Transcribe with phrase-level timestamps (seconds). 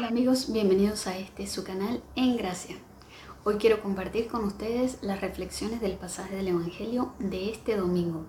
[0.00, 2.74] Hola amigos, bienvenidos a este su canal En Gracia.
[3.44, 8.24] Hoy quiero compartir con ustedes las reflexiones del pasaje del Evangelio de este domingo.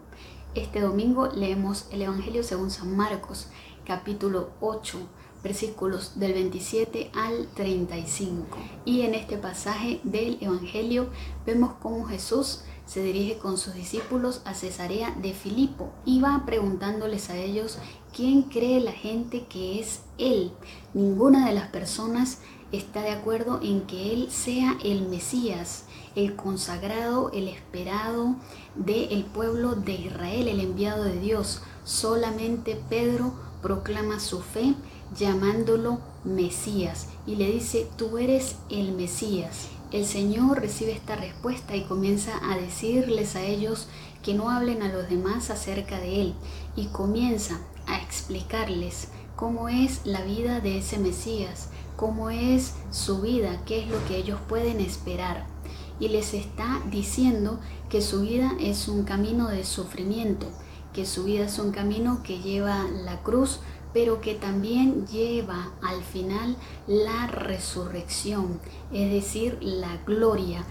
[0.54, 3.48] Este domingo leemos el Evangelio según San Marcos,
[3.86, 5.00] capítulo 8,
[5.44, 8.58] versículos del 27 al 35.
[8.86, 11.10] Y en este pasaje del Evangelio
[11.46, 17.30] vemos cómo Jesús se dirige con sus discípulos a Cesarea de Filipo y va preguntándoles
[17.30, 17.78] a ellos
[18.14, 20.52] quién cree la gente que es Él.
[20.94, 22.40] Ninguna de las personas
[22.72, 25.86] está de acuerdo en que Él sea el Mesías,
[26.16, 28.36] el consagrado, el esperado
[28.76, 31.62] del pueblo de Israel, el enviado de Dios.
[31.84, 34.76] Solamente Pedro proclama su fe
[35.18, 39.68] llamándolo Mesías y le dice, tú eres el Mesías.
[39.92, 43.88] El Señor recibe esta respuesta y comienza a decirles a ellos
[44.24, 46.34] que no hablen a los demás acerca de Él
[46.76, 53.62] y comienza a explicarles cómo es la vida de ese Mesías, cómo es su vida,
[53.66, 55.46] qué es lo que ellos pueden esperar.
[56.00, 57.60] Y les está diciendo
[57.90, 60.48] que su vida es un camino de sufrimiento,
[60.94, 63.60] que su vida es un camino que lleva la cruz,
[63.94, 66.56] pero que también lleva al final
[66.88, 68.60] la resurrección,
[68.92, 70.64] es decir, la gloria.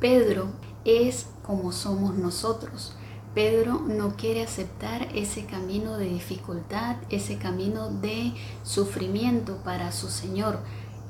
[0.00, 0.48] Pedro
[0.84, 2.92] es como somos nosotros.
[3.34, 10.60] Pedro no quiere aceptar ese camino de dificultad, ese camino de sufrimiento para su Señor.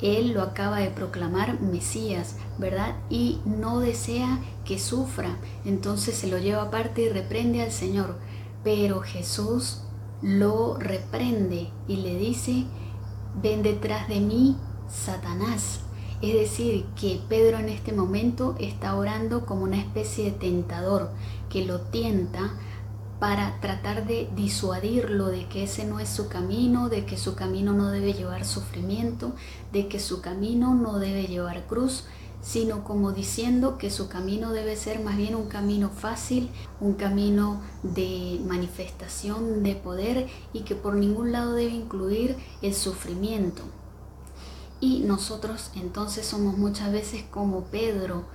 [0.01, 2.97] Él lo acaba de proclamar Mesías, ¿verdad?
[3.09, 5.37] Y no desea que sufra.
[5.65, 8.19] Entonces se lo lleva aparte y reprende al Señor.
[8.65, 9.83] Pero Jesús
[10.23, 12.65] lo reprende y le dice,
[13.43, 14.57] ven detrás de mí,
[14.89, 15.81] Satanás.
[16.23, 21.11] Es decir, que Pedro en este momento está orando como una especie de tentador
[21.51, 22.55] que lo tienta
[23.21, 27.73] para tratar de disuadirlo de que ese no es su camino, de que su camino
[27.73, 29.33] no debe llevar sufrimiento,
[29.73, 32.05] de que su camino no debe llevar cruz,
[32.47, 36.49] sino como diciendo que su camino debe ser más bien un camino fácil,
[36.81, 43.65] un camino de manifestación de poder y que por ningún lado debe incluir el sufrimiento.
[44.81, 48.27] Y nosotros entonces somos muchas veces como Pedro,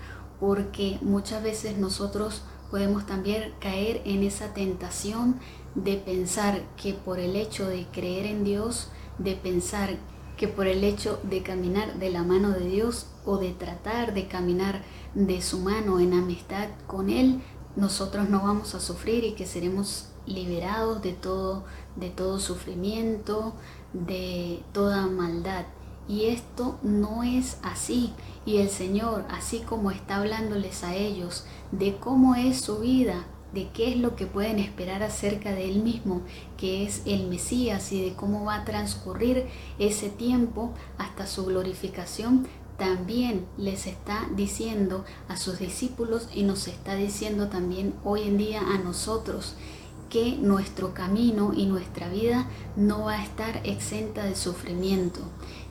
[0.41, 5.39] porque muchas veces nosotros podemos también caer en esa tentación
[5.73, 8.89] de pensar que por el hecho de creer en Dios,
[9.19, 9.97] de pensar
[10.41, 14.27] que por el hecho de caminar de la mano de Dios o de tratar de
[14.27, 14.81] caminar
[15.13, 17.43] de su mano en amistad con Él,
[17.75, 21.63] nosotros no vamos a sufrir y que seremos liberados de todo,
[21.95, 23.53] de todo sufrimiento,
[23.93, 25.65] de toda maldad.
[26.07, 28.11] Y esto no es así.
[28.43, 33.69] Y el Señor, así como está hablándoles a ellos de cómo es su vida, de
[33.69, 36.21] qué es lo que pueden esperar acerca de él mismo,
[36.57, 39.47] que es el Mesías y de cómo va a transcurrir
[39.79, 42.47] ese tiempo hasta su glorificación,
[42.77, 48.61] también les está diciendo a sus discípulos y nos está diciendo también hoy en día
[48.61, 49.55] a nosotros
[50.09, 55.21] que nuestro camino y nuestra vida no va a estar exenta de sufrimiento,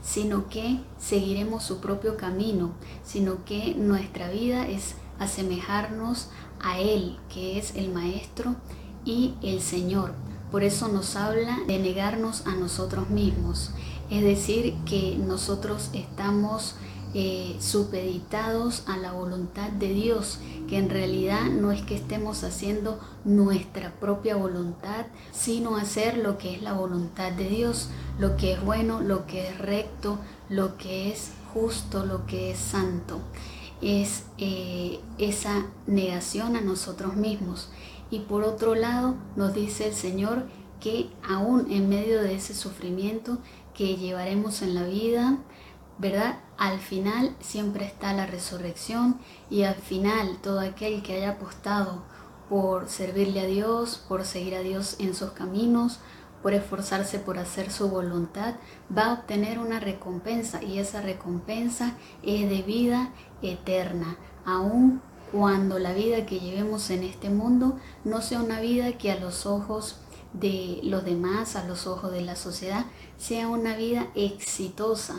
[0.02, 2.70] sino que seguiremos su propio camino,
[3.04, 6.28] sino que nuestra vida es asemejarnos
[6.60, 8.56] a Él, que es el Maestro
[9.04, 10.12] y el Señor.
[10.50, 13.70] Por eso nos habla de negarnos a nosotros mismos,
[14.10, 16.74] es decir, que nosotros estamos
[17.14, 20.38] eh, supeditados a la voluntad de Dios,
[20.68, 26.54] que en realidad no es que estemos haciendo nuestra propia voluntad, sino hacer lo que
[26.54, 27.88] es la voluntad de Dios,
[28.18, 32.58] lo que es bueno, lo que es recto, lo que es justo, lo que es
[32.58, 33.20] santo
[33.80, 37.70] es eh, esa negación a nosotros mismos.
[38.10, 40.46] Y por otro lado, nos dice el Señor
[40.80, 43.38] que aún en medio de ese sufrimiento
[43.74, 45.38] que llevaremos en la vida,
[45.98, 46.40] ¿verdad?
[46.56, 49.18] Al final siempre está la resurrección
[49.50, 52.02] y al final todo aquel que haya apostado
[52.48, 56.00] por servirle a Dios, por seguir a Dios en sus caminos,
[56.42, 58.54] por esforzarse por hacer su voluntad,
[58.96, 63.10] va a obtener una recompensa y esa recompensa es de vida
[63.42, 65.02] eterna, aun
[65.32, 69.46] cuando la vida que llevemos en este mundo no sea una vida que a los
[69.46, 70.00] ojos
[70.32, 75.16] de los demás, a los ojos de la sociedad, sea una vida exitosa,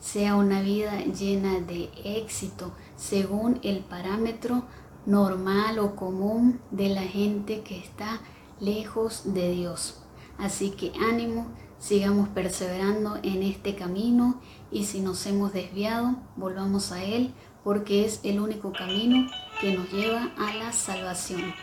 [0.00, 4.64] sea una vida llena de éxito, según el parámetro
[5.06, 8.20] normal o común de la gente que está
[8.60, 10.03] lejos de Dios.
[10.38, 11.46] Así que ánimo,
[11.78, 14.40] sigamos perseverando en este camino
[14.70, 17.32] y si nos hemos desviado, volvamos a Él
[17.62, 21.54] porque es el único camino que nos lleva a la salvación.